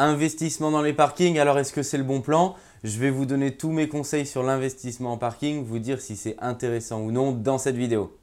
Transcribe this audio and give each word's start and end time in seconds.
Investissement 0.00 0.70
dans 0.70 0.80
les 0.80 0.92
parkings, 0.92 1.40
alors 1.40 1.58
est-ce 1.58 1.72
que 1.72 1.82
c'est 1.82 1.98
le 1.98 2.04
bon 2.04 2.20
plan? 2.20 2.54
Je 2.84 3.00
vais 3.00 3.10
vous 3.10 3.26
donner 3.26 3.56
tous 3.56 3.72
mes 3.72 3.88
conseils 3.88 4.26
sur 4.26 4.44
l'investissement 4.44 5.10
en 5.10 5.16
parking, 5.16 5.64
vous 5.64 5.80
dire 5.80 6.00
si 6.00 6.14
c'est 6.14 6.36
intéressant 6.38 7.00
ou 7.00 7.10
non 7.10 7.32
dans 7.32 7.58
cette 7.58 7.74
vidéo. 7.74 8.16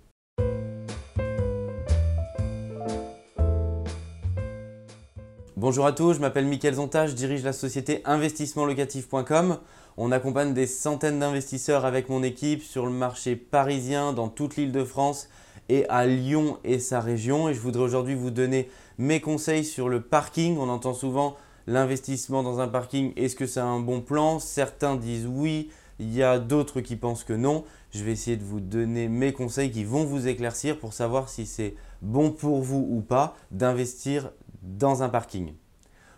Bonjour 5.57 5.85
à 5.85 5.91
tous, 5.91 6.13
je 6.13 6.19
m'appelle 6.21 6.46
Mickaël 6.46 6.75
Zonta, 6.75 7.07
je 7.07 7.13
dirige 7.13 7.43
la 7.43 7.51
société 7.51 8.02
investissementlocatif.com. 8.05 9.57
On 9.98 10.14
accompagne 10.14 10.54
des 10.54 10.68
centaines 10.68 11.20
d'investisseurs 11.20 11.84
avec 11.84 12.07
mon 12.07 12.23
équipe 12.23 12.64
sur 12.64 12.86
le 12.86 12.94
marché 12.94 13.36
parisien, 13.36 14.14
dans 14.14 14.30
toute 14.30 14.55
l'île 14.55 14.71
de 14.71 14.86
France 14.86 15.28
et 15.68 15.86
à 15.89 16.05
Lyon 16.05 16.57
et 16.64 16.80
sa 16.80 17.02
région. 17.02 17.50
Et 17.50 17.54
je 17.54 17.60
voudrais 17.60 17.84
aujourd'hui 17.84 18.16
vous 18.16 18.32
donner 18.32 18.70
mes 18.98 19.20
conseils 19.20 19.66
sur 19.66 19.89
le 19.89 20.00
parking. 20.00 20.57
On 20.57 20.70
entend 20.70 20.94
souvent 20.94 21.36
l'investissement 21.68 22.43
dans 22.43 22.59
un 22.59 22.68
parking, 22.68 23.13
est-ce 23.16 23.36
que 23.36 23.47
c'est 23.47 23.59
un 23.59 23.79
bon 23.79 24.01
plan? 24.01 24.39
Certains 24.39 24.96
disent 24.96 25.28
oui, 25.28 25.69
il 26.00 26.14
y 26.14 26.24
a 26.24 26.39
d'autres 26.39 26.82
qui 26.82 26.96
pensent 26.96 27.24
que 27.24 27.33
non. 27.33 27.64
Je 27.91 28.04
vais 28.04 28.11
essayer 28.11 28.38
de 28.38 28.43
vous 28.43 28.60
donner 28.60 29.07
mes 29.07 29.33
conseils 29.33 29.71
qui 29.71 29.83
vont 29.83 30.04
vous 30.04 30.28
éclaircir 30.28 30.78
pour 30.78 30.93
savoir 30.93 31.29
si 31.29 31.46
c'est 31.46 31.75
bon 32.02 32.31
pour 32.31 32.61
vous 32.61 32.86
ou 32.89 33.02
pas 33.02 33.36
d'investir 33.52 34.31
dans 34.61 35.03
un 35.03 35.09
parking. 35.09 35.53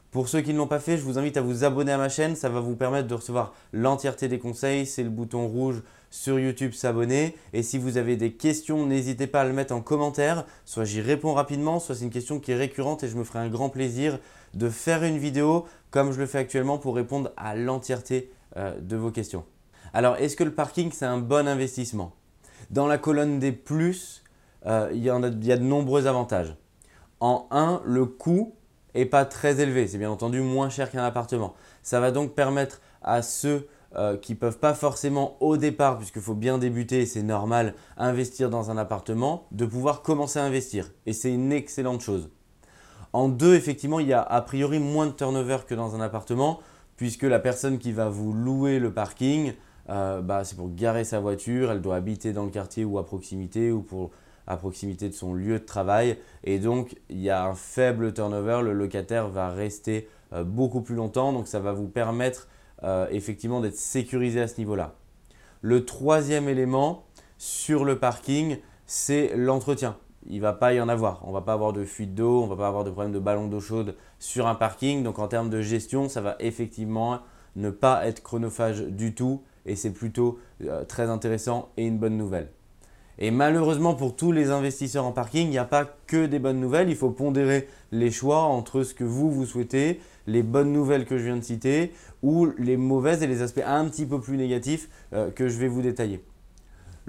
Pour 0.10 0.30
ceux 0.30 0.42
qui 0.42 0.54
ne 0.54 0.58
l'ont 0.58 0.68
pas 0.68 0.80
fait, 0.80 0.98
je 0.98 1.04
vous 1.04 1.20
invite 1.20 1.38
à 1.38 1.42
vous 1.42 1.64
abonner 1.64 1.92
à 1.92 1.98
ma 1.98 2.10
chaîne. 2.10 2.36
Ça 2.36 2.50
va 2.50 2.60
vous 2.60 2.76
permettre 2.76 3.08
de 3.08 3.14
recevoir 3.14 3.54
l'entièreté 3.74 4.28
des 4.28 4.40
conseils. 4.40 4.86
C'est 4.86 5.04
le 5.04 5.10
bouton 5.10 5.48
rouge 5.48 5.84
sur 6.10 6.40
YouTube 6.40 6.74
s'abonner. 6.74 7.36
Et 7.54 7.62
si 7.62 7.78
vous 7.78 7.98
avez 7.98 8.16
des 8.16 8.32
questions, 8.32 8.86
n'hésitez 8.86 9.28
pas 9.28 9.42
à 9.42 9.46
le 9.46 9.54
mettre 9.54 9.76
en 9.76 9.82
commentaire. 9.82 10.46
Soit 10.66 10.86
j'y 10.86 11.02
réponds 11.02 11.34
rapidement, 11.34 11.80
soit 11.80 11.94
c'est 11.94 12.06
une 12.06 12.10
question 12.10 12.40
qui 12.40 12.52
est 12.52 12.56
récurrente 12.56 13.04
et 13.04 13.10
je 13.10 13.18
me 13.18 13.24
ferai 13.24 13.40
un 13.40 13.50
grand 13.50 13.70
plaisir 13.70 14.18
de 14.54 14.70
faire 14.70 15.04
une 15.04 15.18
vidéo 15.18 15.66
comme 15.92 16.12
je 16.12 16.20
le 16.20 16.26
fais 16.26 16.40
actuellement 16.40 16.78
pour 16.78 16.96
répondre 16.96 17.32
à 17.38 17.56
l'entièreté 17.56 18.32
euh, 18.58 18.80
de 18.80 18.96
vos 18.96 19.12
questions. 19.12 19.46
Alors, 19.94 20.18
est-ce 20.18 20.36
que 20.36 20.44
le 20.44 20.54
parking, 20.54 20.92
c'est 20.92 21.06
un 21.06 21.18
bon 21.18 21.48
investissement? 21.48 22.14
Dans 22.70 22.88
la 22.88 22.98
colonne 22.98 23.40
des 23.40 23.52
plus, 23.52 24.24
euh, 24.66 24.90
il, 24.94 25.04
y 25.04 25.10
a, 25.10 25.20
de 25.20 25.64
nombreux 25.64 26.08
avantages. 26.08 26.56
En 27.20 27.48
1, 27.52 27.82
le 27.86 28.06
coût 28.06 28.54
n'est 28.94 29.06
pas 29.06 29.26
très 29.26 29.60
élevé. 29.62 29.88
C'est 29.88 29.98
bien 29.98 30.12
entendu 30.12 30.42
moins 30.42 30.70
cher 30.70 30.92
qu'un 30.92 31.04
appartement. 31.04 31.56
Ça 31.84 32.00
va 32.00 32.12
donc 32.12 32.34
permettre 32.34 32.82
à 33.02 33.22
ceux 33.22 33.68
euh, 33.96 34.18
qui 34.18 34.34
ne 34.34 34.38
peuvent 34.38 34.60
pas 34.60 34.74
forcément 34.74 35.38
au 35.40 35.56
départ, 35.56 35.98
puisqu'il 35.98 36.22
faut 36.22 36.34
bien 36.34 36.58
débuter, 36.58 37.06
c'est 37.06 37.24
normal, 37.24 37.74
investir 37.96 38.50
dans 38.50 38.70
un 38.70 38.78
appartement, 38.78 39.48
de 39.52 39.66
pouvoir 39.66 40.02
commencer 40.02 40.40
à 40.40 40.44
investir. 40.44 40.92
Et 41.06 41.14
c'est 41.14 41.34
une 41.34 41.54
excellente 41.54 42.02
chose. 42.02 42.30
En 43.18 43.30
deux, 43.30 43.56
effectivement, 43.56 44.00
il 44.00 44.06
y 44.06 44.14
a 44.14 44.22
a 44.22 44.42
priori 44.44 44.78
moins 44.78 45.08
de 45.08 45.12
turnover 45.12 45.58
que 45.68 45.74
dans 45.74 45.96
un 45.96 46.02
appartement, 46.02 46.60
puisque 46.98 47.24
la 47.24 47.40
personne 47.40 47.80
qui 47.80 47.92
va 47.92 48.10
vous 48.10 48.32
louer 48.32 48.78
le 48.78 48.94
parking, 48.94 49.54
euh, 49.90 50.22
bah, 50.22 50.44
c'est 50.44 50.56
pour 50.56 50.70
garer 50.76 51.04
sa 51.04 51.20
voiture, 51.20 51.72
elle 51.72 51.82
doit 51.82 51.96
habiter 51.96 52.32
dans 52.32 52.46
le 52.46 52.52
quartier 52.52 52.86
ou 52.86 53.00
à 53.00 53.08
proximité 53.08 53.72
ou 53.72 53.84
à 54.46 54.56
proximité 54.58 55.10
de 55.10 55.16
son 55.16 55.34
lieu 55.34 55.58
de 55.58 55.66
travail. 55.66 56.20
Et 56.44 56.60
donc, 56.60 56.96
il 57.10 57.20
y 57.20 57.32
a 57.32 57.44
un 57.44 57.56
faible 57.56 58.14
turnover, 58.14 58.62
le 58.64 58.74
locataire 58.74 59.30
va 59.30 59.50
rester 59.50 60.08
euh, 60.34 60.44
beaucoup 60.44 60.82
plus 60.82 60.94
longtemps, 60.94 61.34
donc 61.34 61.48
ça 61.48 61.60
va 61.60 61.72
vous 61.72 61.88
permettre 61.88 62.48
euh, 62.84 63.08
effectivement 63.10 63.62
d'être 63.62 63.78
sécurisé 63.78 64.42
à 64.42 64.48
ce 64.48 64.60
niveau-là. 64.60 64.94
Le 65.62 65.86
troisième 65.86 66.48
élément 66.48 67.04
sur 67.40 67.84
le 67.84 67.98
parking, 67.98 68.60
c'est 68.86 69.36
l'entretien. 69.36 69.98
Il 70.30 70.38
ne 70.38 70.42
va 70.42 70.54
pas 70.54 70.74
y 70.74 70.82
en 70.82 70.90
avoir. 70.90 71.22
On 71.26 71.32
va 71.32 71.42
pas 71.42 71.54
avoir 71.54 71.74
de 71.74 71.84
fuite 71.86 72.14
d'eau, 72.14 72.42
on 72.42 72.46
ne 72.46 72.50
va 72.50 72.56
pas 72.56 72.68
avoir 72.68 72.84
de 72.84 72.90
problème 72.90 73.14
de 73.14 73.20
ballon 73.20 73.48
d'eau 73.48 73.60
chaude 73.60 73.96
sur 74.20 74.48
un 74.48 74.56
parking. 74.56 75.04
Donc 75.04 75.20
en 75.20 75.28
termes 75.28 75.50
de 75.50 75.62
gestion, 75.62 76.10
ça 76.10 76.22
va 76.22 76.36
effectivement 76.40 77.20
ne 77.56 77.70
pas 77.70 78.06
être 78.06 78.22
chronophage 78.22 78.82
du 78.82 79.14
tout 79.14 79.42
et 79.66 79.76
c'est 79.76 79.92
plutôt 79.92 80.40
euh, 80.64 80.84
très 80.86 81.10
intéressant 81.10 81.70
et 81.78 81.86
une 81.86 81.98
bonne 81.98 82.18
nouvelle. 82.18 82.50
Et 83.20 83.32
malheureusement 83.32 83.96
pour 83.96 84.16
tous 84.16 84.32
les 84.32 84.52
investisseurs 84.52 85.06
en 85.06 85.12
parking, 85.12 85.48
il 85.48 85.50
n'y 85.50 85.58
a 85.58 85.66
pas 85.66 85.86
que 86.06 86.26
des 86.26 86.40
bonnes 86.40 86.60
nouvelles. 86.60 86.90
Il 86.90 86.96
faut 86.96 87.10
pondérer 87.10 87.68
les 87.92 88.12
choix 88.12 88.42
entre 88.42 88.84
ce 88.84 88.94
que 88.94 89.04
vous, 89.04 89.32
vous 89.32 89.46
souhaitez, 89.46 90.00
les 90.28 90.44
bonnes 90.44 90.72
nouvelles 90.72 91.06
que 91.06 91.18
je 91.18 91.24
viens 91.24 91.38
de 91.38 91.44
citer, 91.44 91.94
ou 92.22 92.48
les 92.58 92.78
mauvaises 92.78 93.24
et 93.24 93.28
les 93.28 93.42
aspects 93.42 93.64
un 93.66 93.86
petit 93.86 94.06
peu 94.06 94.20
plus 94.20 94.38
négatifs 94.38 94.90
euh, 95.14 95.32
que 95.32 95.48
je 95.48 95.58
vais 95.58 95.68
vous 95.68 95.82
détailler. 95.82 96.24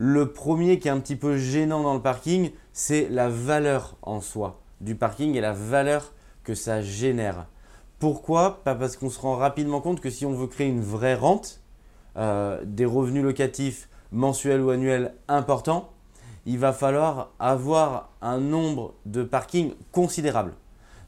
Le 0.00 0.32
premier 0.32 0.78
qui 0.78 0.86
est 0.86 0.92
un 0.92 1.00
petit 1.00 1.16
peu 1.16 1.36
gênant 1.36 1.82
dans 1.82 1.94
le 1.94 2.00
parking, 2.00 2.53
c'est 2.72 3.09
la 3.09 3.28
valeur 3.28 3.97
en 4.03 4.20
soi 4.20 4.60
du 4.81 4.94
parking 4.94 5.34
et 5.34 5.41
la 5.41 5.53
valeur 5.53 6.12
que 6.44 6.54
ça 6.54 6.81
génère. 6.82 7.47
Pourquoi? 7.98 8.60
Parce 8.62 8.97
qu'on 8.97 9.10
se 9.10 9.19
rend 9.19 9.34
rapidement 9.34 9.81
compte 9.81 10.00
que 10.00 10.08
si 10.08 10.25
on 10.25 10.34
veut 10.34 10.47
créer 10.47 10.69
une 10.69 10.82
vraie 10.82 11.16
rente, 11.16 11.62
euh, 12.16 12.60
des 12.64 12.84
revenus 12.84 13.25
locatifs 13.25 13.88
mensuels 14.12 14.60
ou 14.60 14.70
annuels 14.70 15.16
importants, 15.26 15.91
il 16.47 16.60
va 16.60 16.72
falloir 16.72 17.32
avoir 17.41 18.10
un 18.22 18.38
nombre 18.38 18.94
de 19.04 19.25
parkings 19.25 19.75
considérable. 19.91 20.53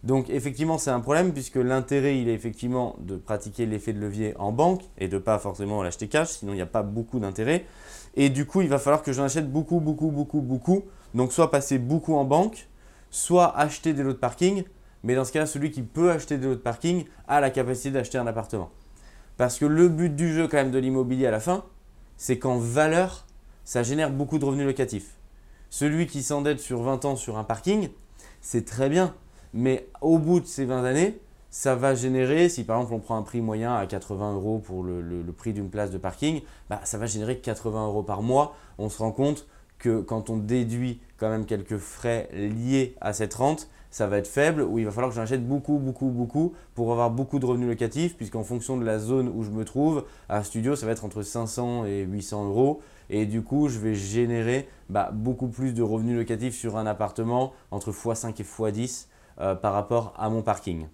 Donc 0.02 0.30
effectivement, 0.30 0.78
c'est 0.78 0.90
un 0.90 1.00
problème 1.00 1.32
puisque 1.32 1.56
l'intérêt, 1.56 2.18
il 2.18 2.28
est 2.28 2.34
effectivement 2.34 2.96
de 3.00 3.16
pratiquer 3.16 3.66
l'effet 3.66 3.92
de 3.92 4.00
levier 4.00 4.34
en 4.38 4.50
banque 4.50 4.82
et 4.98 5.08
de 5.08 5.18
pas 5.18 5.38
forcément 5.38 5.82
l'acheter 5.82 6.08
cash, 6.08 6.28
sinon 6.28 6.52
il 6.52 6.56
n'y 6.56 6.62
a 6.62 6.66
pas 6.66 6.82
beaucoup 6.82 7.18
d'intérêt. 7.18 7.66
Et 8.14 8.30
du 8.30 8.46
coup, 8.46 8.62
il 8.62 8.68
va 8.68 8.78
falloir 8.78 9.02
que 9.02 9.12
j'en 9.12 9.24
achète 9.24 9.50
beaucoup, 9.50 9.80
beaucoup, 9.80 10.10
beaucoup, 10.10 10.40
beaucoup. 10.40 10.84
Donc 11.14 11.32
soit 11.32 11.50
passer 11.50 11.78
beaucoup 11.78 12.14
en 12.14 12.24
banque, 12.24 12.68
soit 13.10 13.56
acheter 13.56 13.92
des 13.92 14.02
lots 14.02 14.12
de 14.12 14.18
parking. 14.18 14.64
Mais 15.02 15.14
dans 15.14 15.24
ce 15.24 15.32
cas-là, 15.32 15.46
celui 15.46 15.70
qui 15.70 15.82
peut 15.82 16.10
acheter 16.10 16.38
des 16.38 16.46
lots 16.46 16.54
de 16.54 16.60
parking 16.60 17.04
a 17.28 17.40
la 17.40 17.50
capacité 17.50 17.90
d'acheter 17.90 18.18
un 18.18 18.26
appartement. 18.26 18.70
Parce 19.36 19.58
que 19.58 19.64
le 19.64 19.88
but 19.88 20.14
du 20.14 20.32
jeu 20.32 20.48
quand 20.48 20.58
même 20.58 20.70
de 20.70 20.78
l'immobilier 20.78 21.26
à 21.26 21.30
la 21.30 21.40
fin, 21.40 21.64
c'est 22.16 22.38
qu'en 22.38 22.58
valeur, 22.58 23.26
ça 23.64 23.82
génère 23.82 24.10
beaucoup 24.10 24.38
de 24.38 24.44
revenus 24.44 24.66
locatifs. 24.66 25.16
Celui 25.70 26.06
qui 26.06 26.22
s'endette 26.22 26.58
sur 26.60 26.82
20 26.82 27.04
ans 27.04 27.16
sur 27.16 27.38
un 27.38 27.44
parking, 27.44 27.88
c'est 28.40 28.64
très 28.64 28.88
bien. 28.88 29.14
Mais 29.54 29.88
au 30.00 30.18
bout 30.18 30.40
de 30.40 30.46
ces 30.46 30.64
20 30.64 30.84
années, 30.84 31.18
ça 31.50 31.74
va 31.74 31.94
générer, 31.94 32.48
si 32.48 32.62
par 32.64 32.76
exemple 32.78 32.94
on 32.94 33.00
prend 33.00 33.16
un 33.16 33.22
prix 33.22 33.40
moyen 33.40 33.74
à 33.74 33.86
80 33.86 34.34
euros 34.34 34.58
pour 34.58 34.84
le, 34.84 35.24
prix 35.36 35.52
d'une 35.52 35.68
place 35.68 35.90
de 35.90 35.98
parking, 35.98 36.42
bah, 36.68 36.80
ça 36.84 36.96
va 36.98 37.06
générer 37.06 37.38
80 37.38 37.86
euros 37.86 38.02
par 38.02 38.22
mois. 38.22 38.54
On 38.78 38.88
se 38.88 38.98
rend 38.98 39.10
compte 39.10 39.46
que 39.78 40.00
quand 40.00 40.30
on 40.30 40.36
déduit 40.36 41.00
quand 41.16 41.28
même 41.28 41.46
quelques 41.46 41.78
frais 41.78 42.28
liés 42.32 42.94
à 43.00 43.12
cette 43.12 43.34
rente, 43.34 43.68
ça 43.90 44.06
va 44.06 44.18
être 44.18 44.28
faible, 44.28 44.62
où 44.62 44.78
il 44.78 44.84
va 44.84 44.92
falloir 44.92 45.10
que 45.10 45.16
j'achète 45.16 45.44
beaucoup, 45.44 45.78
beaucoup, 45.78 46.10
beaucoup 46.10 46.54
pour 46.74 46.92
avoir 46.92 47.10
beaucoup 47.10 47.40
de 47.40 47.46
revenus 47.46 47.68
locatifs, 47.68 48.16
puisqu'en 48.16 48.44
fonction 48.44 48.76
de 48.76 48.84
la 48.84 49.00
zone 49.00 49.28
où 49.28 49.42
je 49.42 49.50
me 49.50 49.64
trouve, 49.64 50.04
un 50.28 50.44
studio, 50.44 50.76
ça 50.76 50.86
va 50.86 50.92
être 50.92 51.04
entre 51.04 51.22
500 51.22 51.86
et 51.86 52.02
800 52.02 52.46
euros. 52.46 52.80
Et 53.08 53.26
du 53.26 53.42
coup, 53.42 53.68
je 53.68 53.80
vais 53.80 53.94
générer 53.94 54.68
bah, 54.88 55.10
beaucoup 55.12 55.48
plus 55.48 55.74
de 55.74 55.82
revenus 55.82 56.16
locatifs 56.16 56.54
sur 56.54 56.76
un 56.76 56.86
appartement 56.86 57.52
entre 57.72 57.90
x5 57.90 58.40
et 58.40 58.44
x10 58.44 59.06
euh, 59.40 59.54
par 59.54 59.72
rapport 59.72 60.12
à 60.18 60.28
mon 60.28 60.42
parking. 60.42 60.86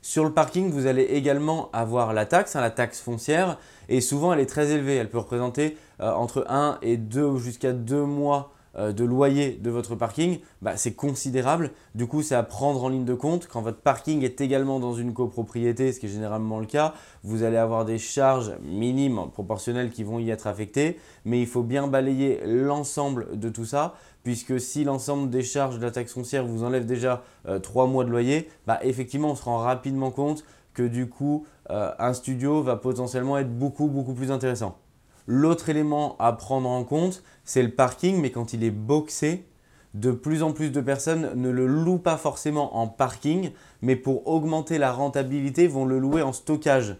Sur 0.00 0.24
le 0.24 0.32
parking, 0.32 0.70
vous 0.70 0.86
allez 0.86 1.02
également 1.02 1.70
avoir 1.72 2.12
la 2.12 2.26
taxe, 2.26 2.56
hein, 2.56 2.60
la 2.60 2.72
taxe 2.72 3.00
foncière, 3.00 3.58
et 3.88 4.00
souvent 4.00 4.32
elle 4.32 4.40
est 4.40 4.46
très 4.46 4.72
élevée. 4.72 4.96
Elle 4.96 5.08
peut 5.08 5.18
représenter 5.18 5.76
euh, 6.00 6.12
entre 6.12 6.44
1 6.48 6.78
et 6.82 6.96
2 6.96 7.36
jusqu'à 7.36 7.72
2 7.72 8.04
mois 8.04 8.52
euh, 8.74 8.92
de 8.92 9.04
loyer 9.04 9.58
de 9.62 9.68
votre 9.70 9.94
parking, 9.96 10.38
bah, 10.62 10.78
c'est 10.78 10.94
considérable. 10.94 11.72
Du 11.94 12.06
coup, 12.06 12.22
c'est 12.22 12.34
à 12.34 12.42
prendre 12.42 12.82
en 12.84 12.88
ligne 12.88 13.04
de 13.04 13.12
compte. 13.12 13.46
Quand 13.46 13.60
votre 13.60 13.80
parking 13.80 14.22
est 14.22 14.40
également 14.40 14.80
dans 14.80 14.94
une 14.94 15.12
copropriété, 15.12 15.92
ce 15.92 16.00
qui 16.00 16.06
est 16.06 16.08
généralement 16.08 16.58
le 16.58 16.64
cas, 16.64 16.94
vous 17.22 17.42
allez 17.42 17.58
avoir 17.58 17.84
des 17.84 17.98
charges 17.98 18.52
minimes 18.62 19.28
proportionnelles 19.34 19.90
qui 19.90 20.04
vont 20.04 20.18
y 20.18 20.30
être 20.30 20.46
affectées. 20.46 20.98
Mais 21.26 21.38
il 21.38 21.46
faut 21.46 21.62
bien 21.62 21.86
balayer 21.86 22.40
l'ensemble 22.46 23.38
de 23.38 23.50
tout 23.50 23.66
ça, 23.66 23.94
puisque 24.22 24.60
si 24.60 24.84
l'ensemble 24.84 25.30
des 25.30 25.42
charges 25.42 25.78
de 25.78 25.84
la 25.84 25.90
taxe 25.90 26.12
foncière 26.12 26.46
vous 26.46 26.64
enlève 26.64 26.86
déjà 26.86 27.22
euh, 27.46 27.58
trois 27.58 27.72
3 27.72 27.86
mois 27.86 28.04
de 28.04 28.10
loyer, 28.10 28.48
bah, 28.66 28.78
effectivement, 28.82 29.30
on 29.30 29.34
se 29.34 29.44
rend 29.44 29.58
rapidement 29.58 30.10
compte 30.10 30.44
que 30.74 30.82
du 30.82 31.08
coup, 31.08 31.46
euh, 31.70 31.90
un 31.98 32.14
studio 32.14 32.62
va 32.62 32.76
potentiellement 32.76 33.38
être 33.38 33.50
beaucoup, 33.50 33.88
beaucoup 33.88 34.14
plus 34.14 34.30
intéressant. 34.30 34.78
L'autre 35.26 35.68
élément 35.68 36.16
à 36.18 36.32
prendre 36.32 36.68
en 36.68 36.84
compte, 36.84 37.22
c'est 37.44 37.62
le 37.62 37.70
parking, 37.70 38.20
mais 38.20 38.30
quand 38.30 38.52
il 38.52 38.64
est 38.64 38.70
boxé, 38.70 39.46
de 39.94 40.10
plus 40.10 40.42
en 40.42 40.52
plus 40.52 40.70
de 40.70 40.80
personnes 40.80 41.32
ne 41.34 41.50
le 41.50 41.66
louent 41.66 41.98
pas 41.98 42.16
forcément 42.16 42.76
en 42.76 42.88
parking, 42.88 43.52
mais 43.82 43.96
pour 43.96 44.26
augmenter 44.26 44.78
la 44.78 44.92
rentabilité, 44.92 45.66
vont 45.66 45.84
le 45.84 45.98
louer 45.98 46.22
en 46.22 46.32
stockage. 46.32 46.96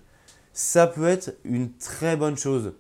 Ça 0.53 0.87
peut 0.87 1.07
être 1.07 1.35
une 1.45 1.73
très 1.73 2.17
bonne 2.17 2.37
chose. 2.37 2.75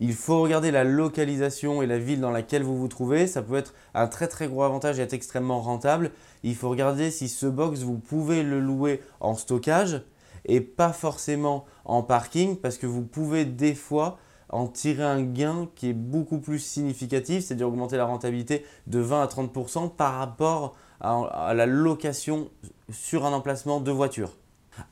Il 0.00 0.14
faut 0.14 0.42
regarder 0.42 0.70
la 0.70 0.84
localisation 0.84 1.82
et 1.82 1.86
la 1.86 1.98
ville 1.98 2.20
dans 2.20 2.30
laquelle 2.30 2.62
vous 2.62 2.76
vous 2.76 2.88
trouvez. 2.88 3.26
Ça 3.26 3.42
peut 3.42 3.56
être 3.56 3.74
un 3.94 4.06
très 4.06 4.28
très 4.28 4.48
gros 4.48 4.62
avantage 4.62 4.98
et 4.98 5.02
être 5.02 5.12
extrêmement 5.12 5.60
rentable. 5.60 6.10
Il 6.42 6.56
faut 6.56 6.68
regarder 6.68 7.10
si 7.10 7.28
ce 7.28 7.46
box, 7.46 7.80
vous 7.80 7.98
pouvez 7.98 8.42
le 8.42 8.60
louer 8.60 9.00
en 9.20 9.34
stockage 9.34 10.02
et 10.46 10.60
pas 10.60 10.92
forcément 10.92 11.64
en 11.84 12.02
parking 12.02 12.56
parce 12.56 12.76
que 12.76 12.86
vous 12.86 13.02
pouvez 13.02 13.44
des 13.44 13.74
fois 13.74 14.18
en 14.50 14.66
tirer 14.66 15.02
un 15.02 15.22
gain 15.22 15.68
qui 15.74 15.90
est 15.90 15.94
beaucoup 15.94 16.38
plus 16.38 16.58
significatif, 16.58 17.44
c'est-à-dire 17.44 17.68
augmenter 17.68 17.96
la 17.96 18.04
rentabilité 18.04 18.64
de 18.86 18.98
20 18.98 19.22
à 19.22 19.26
30% 19.26 19.94
par 19.94 20.14
rapport 20.14 20.76
à, 21.00 21.52
la 21.54 21.66
location 21.66 22.50
sur 22.90 23.26
un 23.26 23.32
emplacement 23.32 23.80
de 23.80 23.90
voiture. 23.90 24.32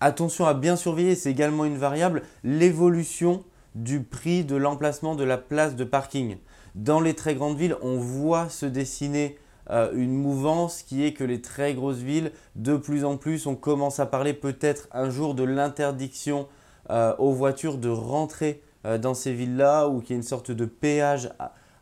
Attention 0.00 0.46
à 0.46 0.54
bien 0.54 0.76
surveiller, 0.76 1.14
c'est 1.14 1.31
également 1.31 1.64
une 1.64 1.76
variable, 1.76 2.22
l'évolution 2.44 3.44
du 3.75 4.03
prix 4.03 4.45
de 4.45 4.57
l'emplacement 4.57 5.15
de 5.15 5.25
la 5.25 5.39
place 5.39 5.77
de 5.77 5.85
parking. 5.85 6.37
Dans 6.75 7.01
les 7.01 7.15
très 7.15 7.35
grandes 7.35 7.57
villes, 7.57 7.77
on 7.83 7.99
voit 7.99 8.49
se 8.49 8.67
dessiner 8.67 9.39
euh, 9.71 9.91
une 9.95 10.15
mouvance 10.15 10.83
qui 10.83 11.05
est 11.05 11.13
que 11.13 11.25
les 11.25 11.41
très 11.41 11.75
grosses 11.75 11.99
villes, 11.99 12.33
de 12.57 12.77
plus 12.77 13.05
en 13.05 13.17
plus, 13.17 13.47
on 13.47 13.55
commence 13.55 14.01
à 14.01 14.07
parler 14.07 14.35
peut-être 14.35 14.89
un 14.93 15.11
jour 15.11 15.35
de 15.35 15.45
l'interdiction 15.45 16.49
euh, 16.91 17.15
aux 17.19 17.33
voitures 17.33 17.79
de 17.79 17.89
rentrer 17.89 18.63
euh, 18.85 18.99
dans 18.99 19.15
ces 19.15 19.33
villes-là 19.33 19.89
ou 19.89 20.01
qu'il 20.01 20.11
y 20.11 20.13
ait 20.15 20.17
une 20.17 20.23
sorte 20.23 20.51
de 20.51 20.65
péage 20.65 21.31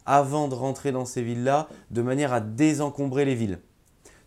avant 0.07 0.49
de 0.49 0.55
rentrer 0.55 0.93
dans 0.93 1.05
ces 1.05 1.23
villes-là 1.23 1.69
de 1.91 2.03
manière 2.03 2.33
à 2.33 2.41
désencombrer 2.41 3.25
les 3.25 3.35
villes. 3.35 3.61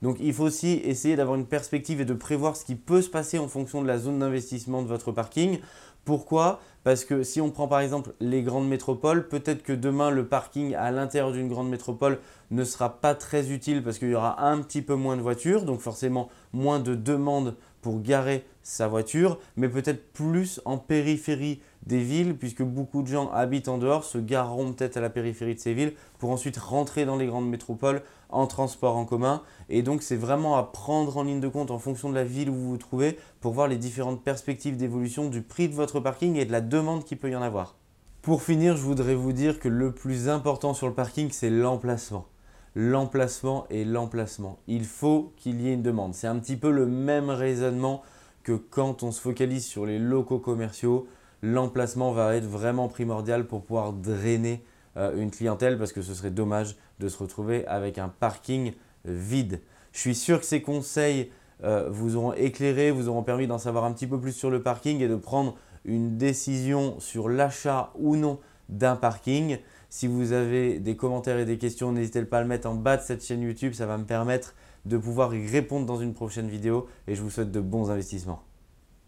Donc 0.03 0.17
il 0.19 0.33
faut 0.33 0.44
aussi 0.44 0.81
essayer 0.83 1.15
d'avoir 1.15 1.38
une 1.38 1.45
perspective 1.45 2.01
et 2.01 2.05
de 2.05 2.13
prévoir 2.13 2.57
ce 2.57 2.65
qui 2.65 2.75
peut 2.75 3.01
se 3.01 3.09
passer 3.09 3.39
en 3.39 3.47
fonction 3.47 3.81
de 3.81 3.88
la 3.88 3.97
zone 3.97 4.19
d'investissement 4.19 4.81
de 4.81 4.88
votre 4.88 5.13
parking. 5.13 5.59
Pourquoi? 6.03 6.59
Parce 6.83 7.05
que 7.05 7.23
si 7.23 7.39
on 7.39 7.50
prend 7.50 7.69
par 7.69 7.79
exemple 7.79 8.11
les 8.19 8.44
grandes 8.44 8.67
métropoles, 8.67 9.29
peut-être 9.29 9.63
que 9.63 9.71
demain 9.71 10.09
le 10.09 10.27
parking 10.27 10.75
à 10.75 10.91
l'intérieur 10.91 11.31
d'une 11.31 11.47
grande 11.47 11.69
métropole 11.69 12.19
ne 12.51 12.65
sera 12.65 13.00
pas 13.00 13.15
très 13.15 13.53
utile 13.53 13.81
parce 13.81 13.97
qu'il 13.97 14.09
y 14.09 14.15
aura 14.15 14.45
un 14.45 14.61
petit 14.61 14.81
peu 14.81 14.95
moins 14.95 15.15
de 15.15 15.21
voitures, 15.21 15.63
donc 15.63 15.79
forcément 15.79 16.27
moins 16.51 16.81
de 16.81 16.95
demandes 16.95 17.55
pour 17.81 18.01
garer 18.01 18.44
sa 18.61 18.89
voiture, 18.89 19.39
mais 19.55 19.69
peut-être 19.69 20.11
plus 20.11 20.59
en 20.65 20.77
périphérie 20.77 21.61
des 21.85 22.00
villes, 22.00 22.35
puisque 22.38 22.63
beaucoup 22.63 23.01
de 23.01 23.07
gens 23.07 23.30
habitent 23.31 23.68
en 23.68 23.77
dehors, 23.77 24.03
se 24.03 24.18
gareront 24.18 24.74
peut-être 24.74 24.97
à 24.97 25.01
la 25.01 25.09
périphérie 25.09 25.56
de 25.56 25.59
ces 25.59 25.74
villes 25.74 25.94
pour 26.19 26.30
ensuite 26.30 26.57
rentrer 26.57 27.06
dans 27.06 27.15
les 27.15 27.25
grandes 27.25 27.50
métropoles 27.50 28.01
en 28.30 28.47
transport 28.47 28.95
en 28.95 29.06
commun. 29.06 29.41
Et 29.69 29.81
donc 29.81 30.01
c'est 30.01 30.15
vraiment 30.15 30.57
à 30.57 30.63
prendre 30.63 31.18
en 31.18 31.24
ligne 31.24 31.39
de 31.39 31.47
compte 31.47 31.71
en 31.71 31.80
fonction 31.80 32.09
de 32.09 32.15
la 32.15 32.24
ville 32.24 32.50
où 32.50 32.53
vous 32.53 32.69
vous 32.69 32.77
trouvez 32.77 33.18
pour 33.41 33.53
voir 33.53 33.68
les 33.68 33.77
différentes 33.77 34.24
perspectives 34.24 34.77
d'évolution 34.77 35.30
du 35.30 35.41
prix 35.41 35.68
de 35.68 35.75
votre 35.75 36.00
parking 36.00 36.35
et 36.38 36.45
de 36.45 36.51
la 36.51 36.62
demande 36.62 37.03
qu'il 37.03 37.18
peut 37.18 37.30
y 37.30 37.35
en 37.35 37.41
avoir. 37.41 37.75
Pour 38.21 38.41
finir, 38.41 38.77
je 38.77 38.83
voudrais 38.83 39.15
vous 39.15 39.33
dire 39.33 39.59
que 39.59 39.68
le 39.68 39.91
plus 39.91 40.29
important 40.29 40.74
sur 40.74 40.88
le 40.88 40.94
parking, 40.94 41.29
c'est 41.31 41.50
l'emplacement 41.50 42.27
l'emplacement 42.75 43.68
et 43.69 43.86
l'emplacement. 43.86 44.59
Il 44.68 44.86
faut 44.86 45.31
qu'il 45.38 45.62
y 45.62 45.69
ait 45.69 45.74
une 45.74 45.83
demande. 45.83 46.13
C'est 46.13 46.27
un 46.27 46.39
petit 46.39 46.56
peu 46.56 46.71
le 46.71 46.86
même 46.86 47.29
raisonnement 47.29 48.01
que 48.44 48.53
quand 48.53 49.03
on 49.03 49.12
se 49.12 49.21
focalise 49.21 49.65
sur 49.65 49.86
les 49.86 50.00
locaux 50.00 50.39
commerciaux. 50.39 51.07
L'emplacement 51.45 52.13
va 52.13 52.37
être 52.37 52.45
vraiment 52.45 52.87
primordial 52.87 53.45
pour 53.45 53.63
pouvoir 53.63 53.91
drainer 53.91 54.63
euh, 54.95 55.13
une 55.17 55.29
clientèle 55.29 55.77
parce 55.77 55.91
que 55.91 56.01
ce 56.01 56.13
serait 56.13 56.31
dommage 56.31 56.77
de 57.01 57.09
se 57.09 57.17
retrouver 57.17 57.67
avec 57.67 57.97
un 57.97 58.07
parking 58.07 58.71
vide. 59.03 59.59
Je 59.91 59.99
suis 59.99 60.15
sûr 60.15 60.39
que 60.39 60.45
ces 60.45 60.61
conseils 60.61 61.31
euh, 61.65 61.89
vous 61.89 62.15
auront 62.15 62.31
éclairé, 62.31 62.91
vous 62.91 63.09
auront 63.09 63.23
permis 63.23 63.45
d'en 63.45 63.57
savoir 63.57 63.83
un 63.83 63.91
petit 63.91 64.07
peu 64.07 64.17
plus 64.21 64.31
sur 64.31 64.49
le 64.49 64.63
parking 64.63 65.01
et 65.01 65.09
de 65.09 65.17
prendre 65.17 65.55
une 65.83 66.17
décision 66.17 66.97
sur 67.01 67.27
l'achat 67.27 67.91
ou 67.95 68.15
non 68.15 68.39
d'un 68.69 68.95
parking. 68.95 69.57
Si 69.89 70.07
vous 70.07 70.31
avez 70.31 70.79
des 70.79 70.95
commentaires 70.95 71.39
et 71.39 71.45
des 71.45 71.57
questions, 71.57 71.91
n'hésitez 71.91 72.23
pas 72.23 72.37
à 72.37 72.41
le 72.41 72.47
mettre 72.47 72.69
en 72.69 72.75
bas 72.75 72.95
de 72.95 73.01
cette 73.01 73.21
chaîne 73.21 73.41
YouTube. 73.41 73.73
Ça 73.73 73.85
va 73.85 73.97
me 73.97 74.05
permettre 74.05 74.55
de 74.85 74.97
pouvoir 74.97 75.35
y 75.35 75.45
répondre 75.45 75.85
dans 75.85 75.99
une 75.99 76.13
prochaine 76.13 76.47
vidéo 76.47 76.87
et 77.05 77.15
je 77.15 77.21
vous 77.21 77.29
souhaite 77.29 77.51
de 77.51 77.59
bons 77.59 77.91
investissements. 77.91 78.43